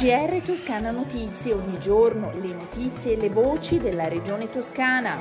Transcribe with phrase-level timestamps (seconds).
[0.00, 5.14] GR Toscana Notizie, ogni giorno le notizie e le voci della regione toscana.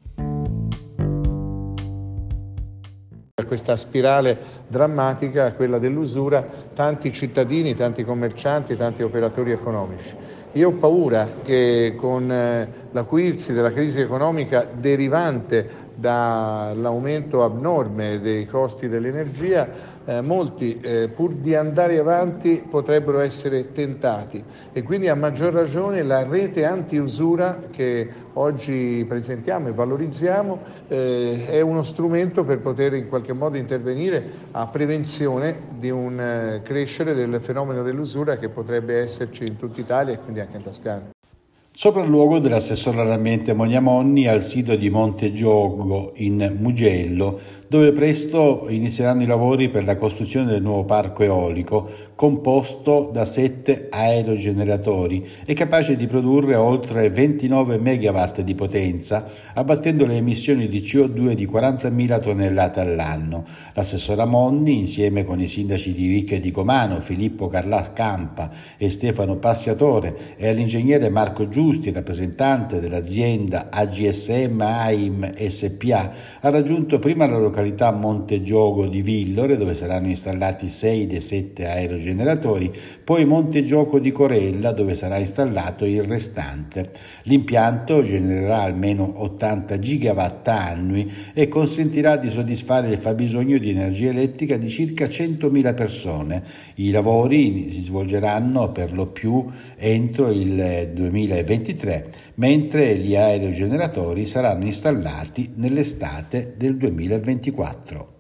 [3.46, 10.16] Questa spirale drammatica, quella dell'usura, tanti cittadini, tanti commercianti, tanti operatori economici.
[10.54, 18.88] Io ho paura che con eh, l'acuirsi della crisi economica derivante dall'aumento abnorme dei costi
[18.88, 25.52] dell'energia, eh, molti eh, pur di andare avanti potrebbero essere tentati e quindi a maggior
[25.52, 32.94] ragione la rete anti-usura che oggi presentiamo e valorizziamo eh, è uno strumento per poter
[32.94, 39.00] in qualche modo intervenire a prevenzione di un eh, crescere del fenomeno dell'usura che potrebbe
[39.00, 41.15] esserci in tutta Italia e quindi anche in Toscana.
[41.78, 49.26] Sopralluogo dell'assessore all'ambiente Moniamonni al sito di Monte Giogo in Mugello, dove presto inizieranno i
[49.26, 56.08] lavori per la costruzione del nuovo parco eolico, composto da sette aerogeneratori e capace di
[56.08, 63.44] produrre oltre 29 MW di potenza, abbattendo le emissioni di CO2 di 40.000 tonnellate all'anno.
[63.74, 68.90] L'assessora Monni, insieme con i sindaci di Vic e di Comano, Filippo Carla Campa e
[68.90, 77.38] Stefano Passiatore, e all'ingegnere Marco Giusti, rappresentante dell'azienda AGSM AIM SPA, ha raggiunto prima la
[77.38, 82.04] località Montegiogo di Villore, dove saranno installati 6 dei 7 aerogeneratori,
[83.04, 86.92] poi Montegioco di Corella, dove sarà installato il restante.
[87.24, 94.58] L'impianto genererà almeno 80 gigawatt annui e consentirà di soddisfare il fabbisogno di energia elettrica
[94.58, 96.44] di circa 100.000 persone.
[96.76, 99.46] I lavori si svolgeranno per lo più
[99.78, 108.15] entro il 2020 2023, mentre gli aerogeneratori saranno installati nell'estate del 2024.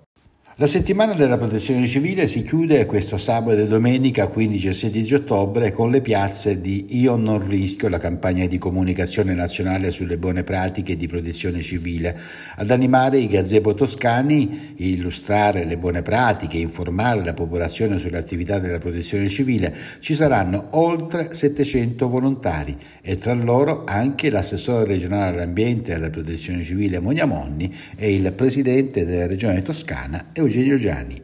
[0.57, 5.73] La settimana della protezione civile si chiude questo sabato e domenica 15 e 16 ottobre
[5.73, 10.95] con le piazze di Io non rischio, la campagna di comunicazione nazionale sulle buone pratiche
[10.95, 12.17] di protezione civile,
[12.55, 18.77] ad animare i gazebo toscani, illustrare le buone pratiche, informare la popolazione sulle attività della
[18.77, 19.75] protezione civile.
[19.99, 26.63] Ci saranno oltre 700 volontari e tra loro anche l'assessore regionale all'ambiente e alla protezione
[26.63, 31.23] civile Moniamonni e il presidente della regione toscana Eugenio Gianni.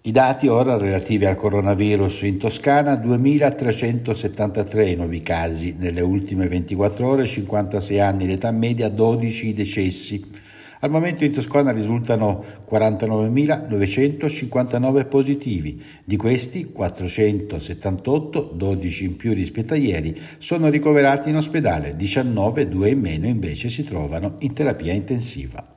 [0.00, 7.26] I dati ora relativi al coronavirus in Toscana, 2.373 nuovi casi nelle ultime 24 ore,
[7.26, 10.24] 56 anni l'età media, 12 decessi.
[10.80, 19.76] Al momento in Toscana risultano 49.959 positivi, di questi 478, 12 in più rispetto a
[19.76, 25.76] ieri, sono ricoverati in ospedale, 19, 2 in meno invece si trovano in terapia intensiva.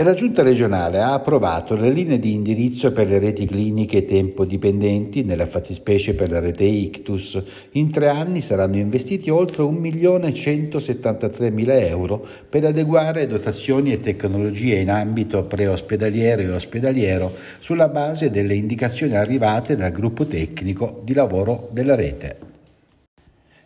[0.00, 4.44] E la Giunta regionale ha approvato le linee di indirizzo per le reti cliniche tempo
[4.44, 7.42] dipendenti, nella fattispecie per la rete Ictus.
[7.72, 15.42] In tre anni saranno investiti oltre 1.173.000 euro per adeguare dotazioni e tecnologie in ambito
[15.46, 22.36] preospedaliero e ospedaliero sulla base delle indicazioni arrivate dal gruppo tecnico di lavoro della rete.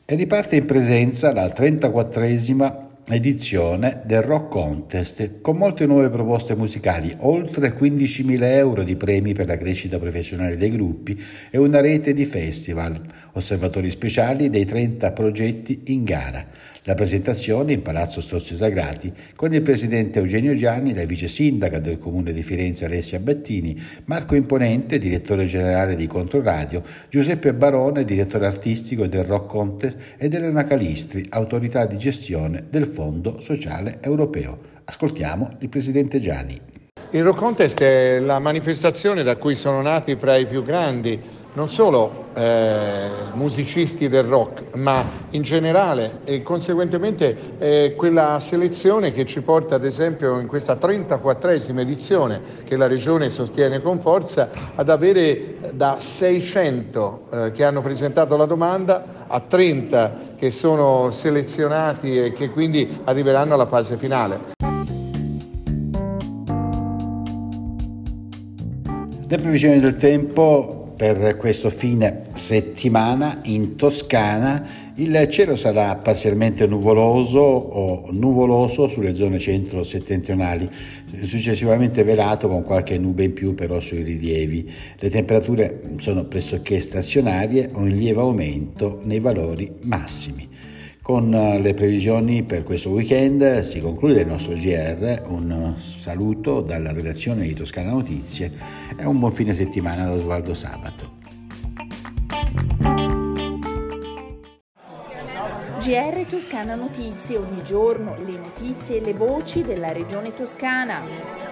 [0.06, 7.14] E riparte in presenza la 34esima edizione del Rock Contest con molte nuove proposte musicali,
[7.18, 11.20] oltre 15.000 euro di premi per la crescita professionale dei gruppi
[11.50, 13.00] e una rete di festival,
[13.32, 16.46] osservatori speciali dei 30 progetti in gara.
[16.84, 21.96] La presentazione in Palazzo Sozio Sagrati con il presidente Eugenio Gianni, la vice sindaca del
[21.96, 29.06] comune di Firenze Alessia Bettini, Marco Imponente, direttore generale di Controradio, Giuseppe Barone, direttore artistico
[29.06, 34.58] del Rock Contest ed Elena Calistri, autorità di gestione del Fondo Sociale Europeo.
[34.84, 36.60] Ascoltiamo il presidente Gianni.
[37.10, 41.20] Il Rock Contest è la manifestazione da cui sono nati fra i più grandi
[41.54, 49.26] non solo eh, musicisti del rock, ma in generale e conseguentemente eh, quella selezione che
[49.26, 54.88] ci porta ad esempio in questa 34esima edizione che la Regione sostiene con forza ad
[54.88, 62.32] avere da 600 eh, che hanno presentato la domanda a 30 che sono selezionati e
[62.32, 64.60] che quindi arriveranno alla fase finale.
[69.28, 77.40] Le previsioni del tempo per questo fine settimana in Toscana il cielo sarà parzialmente nuvoloso
[77.40, 80.68] o nuvoloso sulle zone centro-settentrionali,
[81.22, 84.70] successivamente velato con qualche nube in più però sui rilievi.
[84.98, 90.51] Le temperature sono pressoché stazionarie o in lieve aumento nei valori massimi.
[91.02, 96.92] Con eh, le previsioni per questo weekend si conclude il nostro GR, un saluto dalla
[96.92, 98.52] redazione di Toscana Notizie
[98.96, 101.20] e un buon fine settimana da Osvaldo Sabato.
[105.80, 111.51] GR Toscana Notizie, ogni giorno le notizie e le voci della regione toscana.